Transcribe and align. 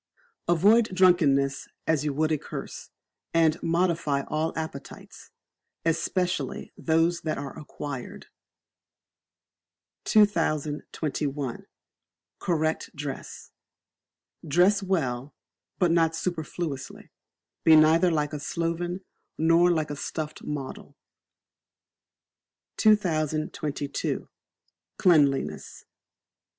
Avoid 0.47 0.89
Drunkenness 0.95 1.67
as 1.85 2.03
you 2.03 2.11
would 2.11 2.31
a 2.31 2.37
curse; 2.39 2.89
and 3.35 3.61
modify 3.61 4.23
all 4.23 4.51
appetites, 4.55 5.29
especially 5.85 6.73
those 6.75 7.21
that 7.21 7.37
are 7.37 7.55
acquired. 7.55 8.25
2021. 10.05 11.67
Correct 12.39 12.89
Dress. 12.95 13.51
Dress 14.47 14.81
Well, 14.81 15.35
but 15.77 15.91
not 15.91 16.15
superfluously; 16.15 17.11
be 17.63 17.75
neither 17.75 18.09
like 18.09 18.33
a 18.33 18.39
sloven, 18.39 19.05
nor 19.37 19.69
like 19.69 19.91
a 19.91 19.95
stuffed 19.95 20.41
model. 20.43 20.97
2022. 22.77 24.27
Cleanliness. 24.97 25.85